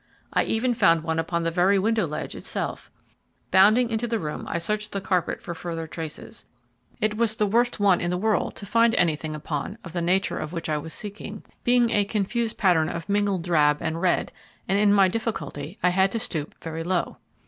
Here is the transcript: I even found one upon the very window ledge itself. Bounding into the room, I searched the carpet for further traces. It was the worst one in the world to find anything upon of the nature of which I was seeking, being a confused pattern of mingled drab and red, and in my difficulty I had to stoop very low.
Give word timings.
I 0.33 0.45
even 0.45 0.73
found 0.73 1.03
one 1.03 1.19
upon 1.19 1.43
the 1.43 1.51
very 1.51 1.77
window 1.77 2.07
ledge 2.07 2.33
itself. 2.33 2.89
Bounding 3.51 3.91
into 3.91 4.07
the 4.07 4.17
room, 4.17 4.45
I 4.47 4.57
searched 4.57 4.93
the 4.93 4.99
carpet 4.99 5.43
for 5.43 5.53
further 5.53 5.85
traces. 5.85 6.43
It 6.99 7.17
was 7.17 7.35
the 7.35 7.45
worst 7.45 7.79
one 7.79 8.01
in 8.01 8.09
the 8.09 8.17
world 8.17 8.55
to 8.55 8.65
find 8.65 8.95
anything 8.95 9.35
upon 9.35 9.77
of 9.83 9.93
the 9.93 10.01
nature 10.01 10.39
of 10.39 10.53
which 10.53 10.69
I 10.69 10.77
was 10.79 10.95
seeking, 10.95 11.43
being 11.63 11.91
a 11.91 12.03
confused 12.03 12.57
pattern 12.57 12.89
of 12.89 13.09
mingled 13.09 13.43
drab 13.43 13.77
and 13.79 14.01
red, 14.01 14.31
and 14.67 14.79
in 14.79 14.91
my 14.91 15.07
difficulty 15.07 15.77
I 15.83 15.89
had 15.89 16.11
to 16.13 16.19
stoop 16.19 16.55
very 16.63 16.83
low. 16.83 17.17